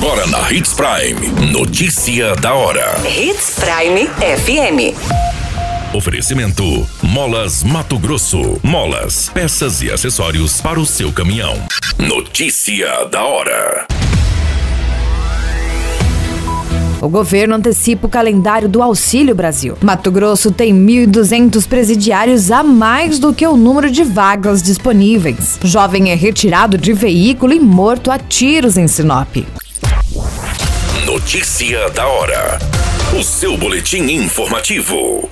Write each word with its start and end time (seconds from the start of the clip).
Agora 0.00 0.28
na 0.28 0.52
Hits 0.52 0.74
Prime. 0.74 1.50
Notícia 1.50 2.36
da 2.36 2.54
hora. 2.54 2.94
Hits 3.04 3.56
Prime 3.58 4.06
FM. 4.06 4.94
Oferecimento: 5.92 6.88
Molas 7.02 7.64
Mato 7.64 7.98
Grosso. 7.98 8.60
Molas, 8.62 9.28
peças 9.34 9.82
e 9.82 9.90
acessórios 9.90 10.60
para 10.60 10.78
o 10.78 10.86
seu 10.86 11.12
caminhão. 11.12 11.60
Notícia 11.98 13.06
da 13.06 13.24
hora. 13.24 13.88
O 17.02 17.08
governo 17.08 17.56
antecipa 17.56 18.06
o 18.06 18.10
calendário 18.10 18.68
do 18.68 18.80
Auxílio 18.80 19.34
Brasil. 19.34 19.76
Mato 19.82 20.12
Grosso 20.12 20.52
tem 20.52 20.72
1.200 20.72 21.66
presidiários 21.66 22.52
a 22.52 22.62
mais 22.62 23.18
do 23.18 23.34
que 23.34 23.44
o 23.44 23.56
número 23.56 23.90
de 23.90 24.04
vagas 24.04 24.62
disponíveis. 24.62 25.58
Jovem 25.64 26.12
é 26.12 26.14
retirado 26.14 26.78
de 26.78 26.92
veículo 26.92 27.52
e 27.52 27.58
morto 27.58 28.12
a 28.12 28.18
tiros 28.18 28.76
em 28.76 28.86
Sinop. 28.86 29.38
Notícia 31.18 31.90
da 31.90 32.06
hora. 32.06 32.60
O 33.18 33.24
seu 33.24 33.58
boletim 33.58 34.02
informativo. 34.04 35.28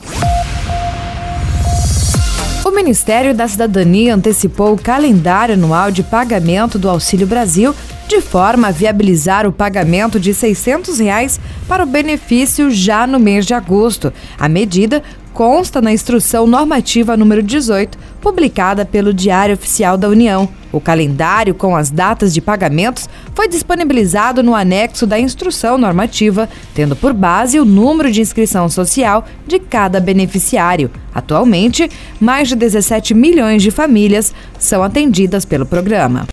O 2.65 2.71
Ministério 2.73 3.33
da 3.33 3.47
Cidadania 3.47 4.13
antecipou 4.13 4.75
o 4.75 4.79
calendário 4.79 5.55
anual 5.55 5.93
de 5.93 6.03
pagamento 6.03 6.77
do 6.77 6.91
Auxílio 6.91 7.25
Brasil 7.25 7.73
de 8.09 8.21
forma 8.21 8.69
a 8.69 8.71
viabilizar 8.73 9.47
o 9.47 9.53
pagamento 9.53 10.19
de 10.19 10.35
600 10.35 10.99
reais 10.99 11.41
para 11.69 11.85
o 11.85 11.87
benefício 11.87 12.69
já 12.69 13.07
no 13.07 13.21
mês 13.21 13.47
de 13.47 13.55
agosto. 13.55 14.13
A 14.37 14.49
medida 14.49 15.05
consta 15.37 15.83
na 15.83 15.93
Instrução 15.93 16.47
Normativa 16.47 17.15
número 17.15 17.43
18, 17.43 17.99
publicada 18.23 18.87
pelo 18.87 19.13
Diário 19.13 19.55
Oficial 19.55 19.99
da 19.99 20.09
União. 20.09 20.49
O 20.73 20.81
calendário 20.81 21.55
com 21.55 21.77
as 21.77 21.91
datas 21.91 22.33
de 22.33 22.41
pagamentos 22.41 23.07
foi 23.35 23.47
disponibilizado 23.47 24.43
no 24.43 24.55
anexo 24.55 25.07
da 25.07 25.21
Instrução 25.21 25.77
Normativa, 25.77 26.49
tendo 26.75 26.97
por 26.97 27.13
base 27.13 27.61
o 27.61 27.67
número 27.67 28.11
de 28.11 28.23
inscrição 28.23 28.67
social 28.71 29.27
de 29.47 29.59
cada 29.59 30.01
beneficiário. 30.01 30.91
Atualmente, 31.15 31.91
mais 32.19 32.49
de 32.49 32.57
17 32.57 33.13
milhões 33.13 33.63
de 33.63 33.71
famílias 33.71 34.33
são 34.59 34.83
atendidas 34.83 35.45
pelo 35.45 35.67
programa. 35.67 36.27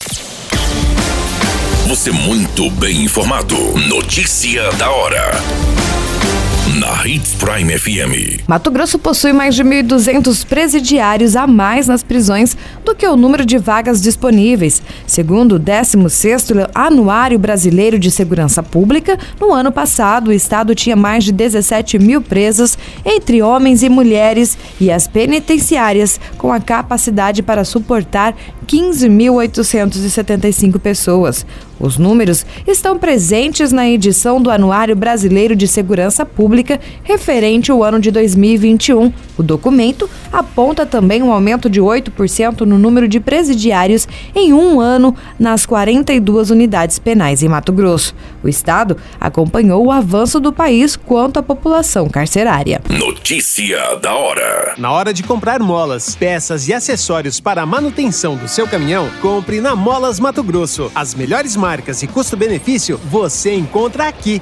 Você 1.90 2.10
muito 2.10 2.72
bem 2.72 3.04
informado. 3.04 3.58
Notícia 3.90 4.72
da 4.72 4.90
hora 4.90 5.63
na 6.74 7.06
Hits 7.06 7.36
Prime 7.36 7.78
FM. 7.78 8.42
Mato 8.48 8.72
Grosso 8.72 8.98
possui 8.98 9.32
mais 9.32 9.54
de 9.54 9.64
1.200 9.64 10.44
presidiários 10.44 11.36
a 11.36 11.46
mais 11.46 11.88
nas 11.88 12.02
prisões 12.02 12.58
do 12.84 12.96
que 12.96 13.08
o 13.08 13.16
número 13.16 13.46
de 13.46 13.60
vagas 13.60 14.02
disponíveis, 14.02 14.82
segundo 15.06 15.58
o 15.58 15.60
16º 15.60 16.68
Anuário 16.74 17.38
Brasileiro 17.38 18.00
de 18.00 18.10
Segurança 18.10 18.64
Pública. 18.64 19.20
No 19.40 19.54
ano 19.54 19.72
passado, 19.72 20.30
o 20.30 20.34
estado 20.34 20.74
tinha 20.74 20.96
mais 20.96 21.24
de 21.24 21.32
17 21.32 22.00
mil 22.00 22.22
presos 22.22 22.76
entre 23.06 23.44
homens 23.44 23.84
e 23.84 23.90
mulheres 23.90 24.58
e 24.82 24.90
as 24.90 25.08
penitenciárias 25.08 26.20
com 26.40 26.52
a 26.52 26.60
capacidade 26.60 27.44
para 27.44 27.64
suportar 27.64 28.36
15.875 28.66 30.80
pessoas. 30.80 31.46
Os 31.80 31.98
números 31.98 32.46
estão 32.66 32.98
presentes 32.98 33.74
na 33.74 33.88
edição 33.90 34.42
do 34.42 34.50
Anuário 34.50 34.96
Brasileiro 34.96 35.54
de 35.56 35.68
Segurança 35.68 36.26
Pública 36.26 36.63
referente 37.04 37.72
ao 37.72 37.84
ano 37.84 38.00
de 38.00 38.12
2021. 38.12 39.12
O 39.38 39.44
documento 39.44 40.10
aponta 40.32 40.86
também 40.86 41.22
um 41.22 41.32
aumento 41.32 41.70
de 41.70 41.82
8% 41.82 42.62
no 42.62 42.78
número 42.78 43.08
de 43.08 43.20
presidiários 43.20 44.08
em 44.36 44.54
um 44.54 44.80
ano 44.80 45.16
nas 45.38 45.66
42 45.66 46.50
unidades 46.50 47.00
penais 47.00 47.44
em 47.44 47.50
Mato 47.50 47.72
Grosso. 47.72 48.16
O 48.44 48.50
Estado 48.50 48.98
acompanhou 49.20 49.86
o 49.86 49.92
avanço 49.92 50.40
do 50.40 50.54
país 50.54 50.96
quanto 50.96 51.40
à 51.40 51.44
população 51.44 52.08
carcerária. 52.10 52.82
Notícia 52.90 53.96
da 54.02 54.14
hora. 54.14 54.76
Na 54.78 54.92
hora 54.92 55.14
de 55.14 55.24
comprar 55.24 55.60
molas, 55.60 56.16
peças 56.16 56.68
e 56.68 56.74
acessórios 56.74 57.40
para 57.40 57.62
a 57.62 57.66
manutenção 57.66 58.36
do 58.36 58.48
seu 58.48 58.68
caminhão, 58.68 59.10
compre 59.22 59.60
na 59.62 59.76
Molas 59.76 60.20
Mato 60.20 60.44
Grosso. 60.44 60.92
As 60.94 61.16
melhores 61.16 61.56
marcas 61.56 62.04
e 62.04 62.08
custo-benefício 62.08 63.00
você 63.10 63.54
encontra 63.54 64.08
aqui. 64.08 64.42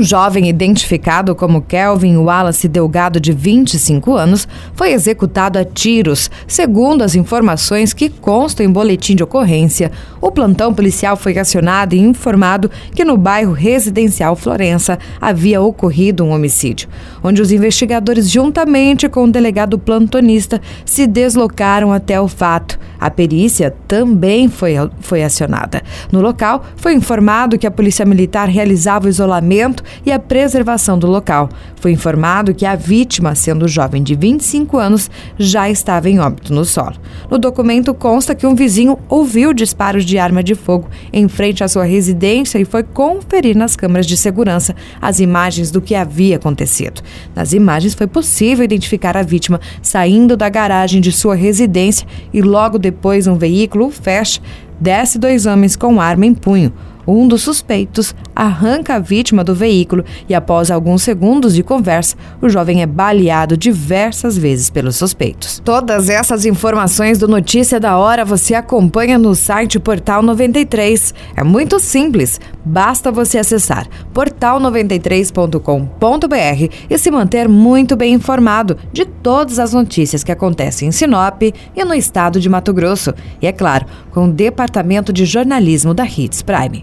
Um 0.00 0.02
jovem 0.02 0.48
identificado 0.48 1.34
como 1.34 1.60
Kelvin 1.60 2.16
Wallace 2.16 2.66
Delgado, 2.66 3.20
de 3.20 3.32
25 3.32 4.14
anos, 4.14 4.48
foi 4.72 4.92
executado 4.94 5.58
a 5.58 5.64
tiros, 5.64 6.30
segundo 6.48 7.04
as 7.04 7.14
informações 7.14 7.92
que 7.92 8.08
constam 8.08 8.64
em 8.64 8.72
boletim 8.72 9.14
de 9.14 9.22
ocorrência. 9.22 9.92
O 10.18 10.32
plantão 10.32 10.72
policial 10.72 11.18
foi 11.18 11.36
acionado 11.36 11.94
e 11.94 11.98
informado 11.98 12.70
que 12.94 13.04
no 13.04 13.18
bairro 13.18 13.52
residencial 13.52 14.34
Florença 14.34 14.98
havia 15.20 15.60
ocorrido 15.60 16.24
um 16.24 16.30
homicídio, 16.30 16.88
onde 17.22 17.42
os 17.42 17.52
investigadores, 17.52 18.30
juntamente 18.30 19.06
com 19.06 19.24
o 19.24 19.30
delegado 19.30 19.78
plantonista, 19.78 20.62
se 20.82 21.06
deslocaram 21.06 21.92
até 21.92 22.18
o 22.18 22.26
fato. 22.26 22.78
A 23.00 23.10
perícia 23.10 23.74
também 23.88 24.48
foi, 24.48 24.74
foi 25.00 25.22
acionada. 25.22 25.82
No 26.12 26.20
local, 26.20 26.64
foi 26.76 26.92
informado 26.92 27.58
que 27.58 27.66
a 27.66 27.70
Polícia 27.70 28.04
Militar 28.04 28.46
realizava 28.46 29.06
o 29.06 29.08
isolamento 29.08 29.82
e 30.04 30.12
a 30.12 30.18
preservação 30.18 30.98
do 30.98 31.06
local. 31.06 31.48
Foi 31.76 31.92
informado 31.92 32.54
que 32.54 32.66
a 32.66 32.76
vítima, 32.76 33.34
sendo 33.34 33.68
jovem 33.68 34.02
de 34.02 34.14
25 34.14 34.78
anos, 34.78 35.10
já 35.38 35.68
estava 35.70 36.08
em 36.08 36.18
óbito 36.18 36.52
no 36.52 36.64
solo. 36.64 36.96
No 37.30 37.38
documento 37.38 37.94
consta 37.94 38.34
que 38.34 38.46
um 38.46 38.54
vizinho 38.54 38.98
ouviu 39.08 39.52
disparos 39.52 40.04
de 40.04 40.18
arma 40.18 40.42
de 40.42 40.54
fogo 40.54 40.88
em 41.12 41.28
frente 41.28 41.64
à 41.64 41.68
sua 41.68 41.84
residência 41.84 42.58
e 42.58 42.64
foi 42.64 42.82
conferir 42.82 43.56
nas 43.56 43.76
câmeras 43.76 44.06
de 44.06 44.16
segurança 44.16 44.74
as 45.00 45.20
imagens 45.20 45.70
do 45.70 45.80
que 45.80 45.94
havia 45.94 46.36
acontecido. 46.36 47.02
Nas 47.34 47.52
imagens 47.52 47.94
foi 47.94 48.06
possível 48.06 48.64
identificar 48.64 49.16
a 49.16 49.22
vítima 49.22 49.60
saindo 49.82 50.36
da 50.36 50.48
garagem 50.48 51.00
de 51.00 51.12
sua 51.12 51.34
residência 51.34 52.06
e 52.32 52.42
logo 52.42 52.78
depois 52.78 53.26
um 53.26 53.36
veículo 53.36 53.90
fecha 53.90 54.40
desce 54.80 55.18
dois 55.18 55.44
homens 55.44 55.76
com 55.76 56.00
arma 56.00 56.24
em 56.24 56.34
punho. 56.34 56.72
Um 57.06 57.26
dos 57.26 57.42
suspeitos 57.42 58.14
arranca 58.34 58.94
a 58.94 58.98
vítima 58.98 59.44
do 59.44 59.54
veículo 59.54 60.04
e, 60.28 60.34
após 60.34 60.70
alguns 60.70 61.02
segundos 61.02 61.54
de 61.54 61.62
conversa, 61.62 62.16
o 62.40 62.48
jovem 62.48 62.82
é 62.82 62.86
baleado 62.86 63.56
diversas 63.56 64.38
vezes 64.38 64.70
pelos 64.70 64.96
suspeitos. 64.96 65.60
Todas 65.64 66.08
essas 66.08 66.44
informações 66.44 67.18
do 67.18 67.28
Notícia 67.28 67.78
da 67.78 67.98
Hora 67.98 68.24
você 68.24 68.54
acompanha 68.54 69.18
no 69.18 69.34
site 69.34 69.78
Portal 69.78 70.22
93. 70.22 71.14
É 71.36 71.44
muito 71.44 71.78
simples, 71.78 72.40
basta 72.64 73.12
você 73.12 73.38
acessar 73.38 73.86
portal93.com.br 74.14 76.74
e 76.88 76.98
se 76.98 77.10
manter 77.10 77.48
muito 77.48 77.96
bem 77.96 78.14
informado 78.14 78.76
de 78.92 79.04
todas 79.04 79.58
as 79.58 79.72
notícias 79.72 80.24
que 80.24 80.32
acontecem 80.32 80.88
em 80.88 80.92
Sinop 80.92 81.42
e 81.42 81.84
no 81.84 81.94
estado 81.94 82.40
de 82.40 82.48
Mato 82.48 82.72
Grosso. 82.72 83.14
E, 83.40 83.46
é 83.46 83.52
claro, 83.52 83.86
com 84.10 84.26
o 84.26 84.32
Departamento 84.32 85.12
de 85.12 85.24
Jornalismo 85.24 85.94
da 85.94 86.04
Hits 86.04 86.42
Prime. 86.42 86.82